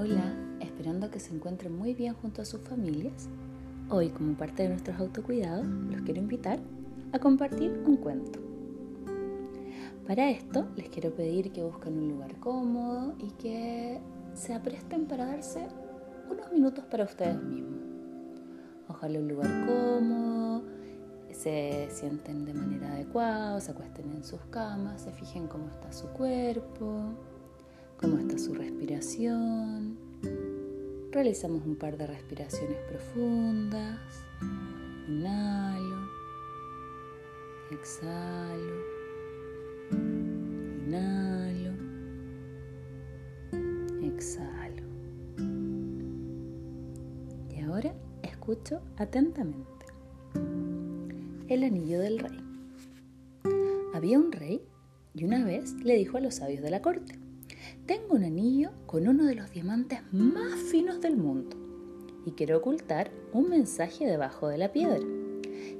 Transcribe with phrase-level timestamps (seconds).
[0.00, 3.28] Hola, esperando que se encuentren muy bien junto a sus familias.
[3.90, 6.60] Hoy, como parte de nuestros autocuidados, los quiero invitar
[7.10, 8.38] a compartir un cuento.
[10.06, 13.98] Para esto, les quiero pedir que busquen un lugar cómodo y que
[14.34, 15.66] se apresten para darse
[16.30, 17.82] unos minutos para ustedes mismos.
[18.86, 20.62] Ojalá un lugar cómodo,
[21.32, 26.06] se sienten de manera adecuada, se acuesten en sus camas, se fijen cómo está su
[26.10, 27.16] cuerpo
[28.00, 29.98] cómo está su respiración.
[31.10, 33.98] Realizamos un par de respiraciones profundas.
[35.08, 36.08] Inhalo,
[37.70, 38.74] exhalo,
[40.86, 41.72] inhalo,
[44.02, 44.82] exhalo.
[47.50, 49.86] Y ahora escucho atentamente.
[51.48, 52.44] El anillo del rey.
[53.94, 54.62] Había un rey
[55.14, 57.18] y una vez le dijo a los sabios de la corte,
[57.86, 61.56] tengo un anillo con uno de los diamantes más finos del mundo
[62.24, 65.06] y quiero ocultar un mensaje debajo de la piedra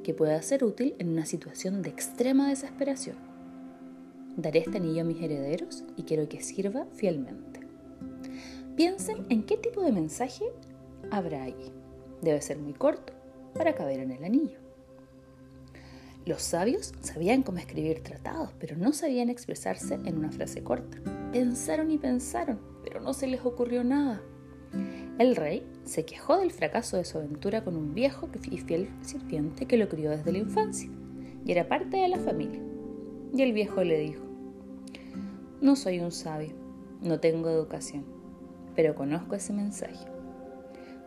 [0.03, 3.17] que pueda ser útil en una situación de extrema desesperación.
[4.37, 7.61] Daré este anillo a mis herederos y quiero que sirva fielmente.
[8.77, 10.45] Piensen en qué tipo de mensaje
[11.11, 11.73] habrá allí.
[12.23, 13.13] Debe ser muy corto
[13.55, 14.59] para caber en el anillo.
[16.25, 21.18] Los sabios sabían cómo escribir tratados, pero no sabían expresarse en una frase corta.
[21.33, 24.23] Pensaron y pensaron, pero no se les ocurrió nada.
[25.19, 29.67] El rey se quejó del fracaso de su aventura con un viejo y fiel sirviente
[29.67, 30.89] que lo crió desde la infancia
[31.45, 32.61] y era parte de la familia.
[33.35, 34.23] Y el viejo le dijo,
[35.61, 36.55] no soy un sabio,
[37.03, 38.05] no tengo educación,
[38.75, 40.07] pero conozco ese mensaje.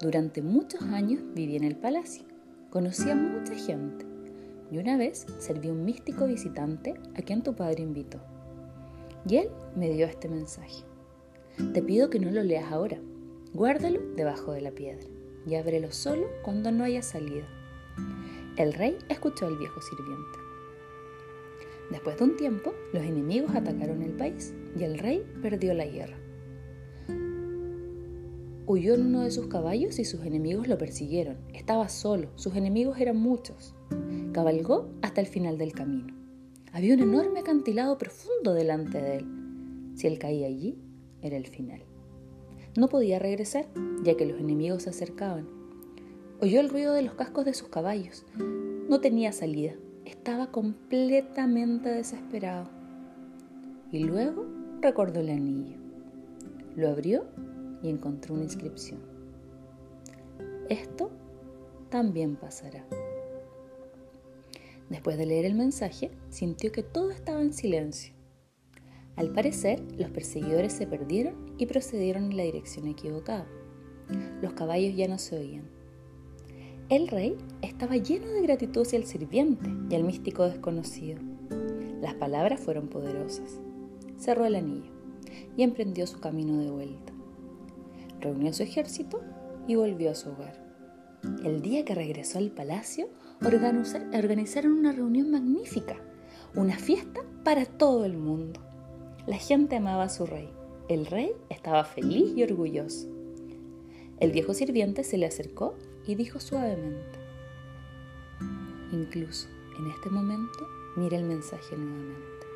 [0.02, 2.26] Durante muchos años viví en el palacio,
[2.70, 4.06] conocí a mucha gente
[4.72, 8.20] y una vez serví un místico visitante a quien tu padre invitó.
[9.28, 10.84] Y él me dio este mensaje.
[11.74, 13.00] Te pido que no lo leas ahora.
[13.54, 15.06] Guárdalo debajo de la piedra
[15.46, 17.48] y ábrelo solo cuando no haya salida.
[18.58, 20.40] El rey escuchó al viejo sirviente.
[21.90, 26.18] Después de un tiempo, los enemigos atacaron el país y el rey perdió la guerra.
[28.66, 31.38] Huyó en uno de sus caballos y sus enemigos lo persiguieron.
[31.54, 33.76] Estaba solo, sus enemigos eran muchos.
[34.32, 36.21] Cabalgó hasta el final del camino.
[36.74, 39.26] Había un enorme acantilado profundo delante de él.
[39.96, 40.78] Si él caía allí,
[41.22, 41.84] era el final.
[42.78, 43.68] No podía regresar,
[44.04, 45.48] ya que los enemigos se acercaban.
[46.40, 48.26] Oyó el ruido de los cascos de sus caballos.
[48.88, 49.74] No tenía salida.
[50.06, 52.70] Estaba completamente desesperado.
[53.92, 54.46] Y luego
[54.82, 55.78] recordó el anillo.
[56.78, 57.26] Lo abrió
[57.84, 59.02] y encontró una inscripción.
[60.70, 61.12] Esto
[61.90, 62.86] también pasará.
[64.92, 68.14] Después de leer el mensaje, sintió que todo estaba en silencio.
[69.16, 73.48] Al parecer, los perseguidores se perdieron y procedieron en la dirección equivocada.
[74.42, 75.64] Los caballos ya no se oían.
[76.90, 81.22] El rey estaba lleno de gratitud hacia el sirviente y al místico desconocido.
[82.02, 83.62] Las palabras fueron poderosas.
[84.18, 84.92] Cerró el anillo
[85.56, 87.14] y emprendió su camino de vuelta.
[88.20, 89.22] Reunió su ejército
[89.70, 90.61] y volvió a su hogar.
[91.44, 93.08] El día que regresó al palacio,
[93.44, 95.98] organizaron una reunión magnífica,
[96.56, 98.60] una fiesta para todo el mundo.
[99.28, 100.50] La gente amaba a su rey.
[100.90, 103.08] El rey estaba feliz y orgulloso.
[104.20, 105.76] El viejo sirviente se le acercó
[106.08, 107.20] y dijo suavemente,
[108.92, 109.48] incluso
[109.80, 112.48] en este momento, mira el mensaje nuevamente.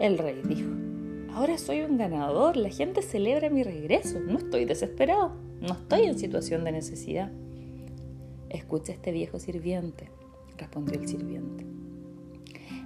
[0.00, 0.70] El rey dijo,
[1.34, 6.18] ahora soy un ganador, la gente celebra mi regreso, no estoy desesperado, no estoy en
[6.18, 7.30] situación de necesidad.
[8.54, 10.10] Escucha este viejo sirviente,
[10.56, 11.66] respondió el sirviente.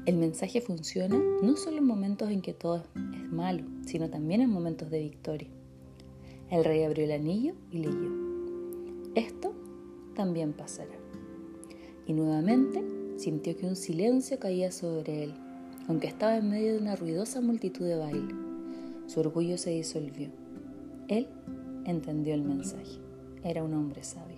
[0.06, 4.49] El mensaje funciona no solo en momentos en que todo es malo, sino también en
[4.49, 5.51] momentos de victoria.
[6.51, 8.11] El rey abrió el anillo y leyó.
[9.15, 9.53] Esto
[10.15, 10.97] también pasará.
[12.06, 12.83] Y nuevamente
[13.19, 15.35] sintió que un silencio caía sobre él,
[15.87, 18.35] aunque estaba en medio de una ruidosa multitud de baile.
[19.06, 20.31] Su orgullo se disolvió.
[21.09, 21.29] Él
[21.85, 23.00] entendió el mensaje.
[23.44, 24.38] Era un hombre sabio.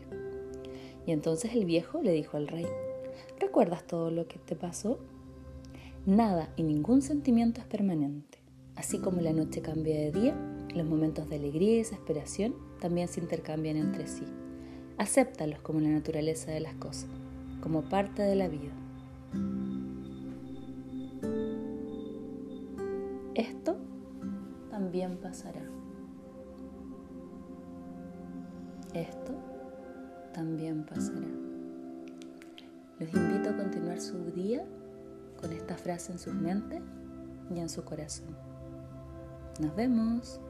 [1.07, 2.67] Y entonces el viejo le dijo al rey,
[3.39, 4.99] ¿recuerdas todo lo que te pasó?
[6.07, 8.39] Nada y ningún sentimiento es permanente.
[8.77, 10.35] Así como la noche cambia de día,
[10.75, 14.25] los momentos de alegría y desesperación también se intercambian entre sí.
[14.97, 17.11] Acéptalos como la naturaleza de las cosas,
[17.61, 18.73] como parte de la vida.
[23.35, 23.77] Esto
[24.71, 25.63] también pasará.
[28.95, 29.50] Esto
[30.33, 31.27] también pasará.
[32.99, 34.65] Los invito a continuar su día
[35.41, 36.83] con esta frase en sus mentes
[37.55, 38.37] y en su corazón.
[39.61, 40.41] Nos vemos.